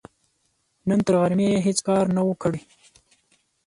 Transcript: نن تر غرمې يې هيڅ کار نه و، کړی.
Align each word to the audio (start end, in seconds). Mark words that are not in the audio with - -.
نن 0.87 0.99
تر 1.05 1.13
غرمې 1.21 1.47
يې 1.53 1.59
هيڅ 1.65 1.79
کار 1.87 2.05
نه 2.15 2.21
و، 2.23 2.29
کړی. 2.43 2.61